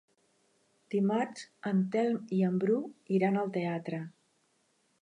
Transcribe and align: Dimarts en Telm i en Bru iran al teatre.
Dimarts 0.95 1.43
en 1.73 1.83
Telm 1.97 2.35
i 2.39 2.41
en 2.49 2.59
Bru 2.65 2.81
iran 3.19 3.39
al 3.45 3.55
teatre. 3.61 4.03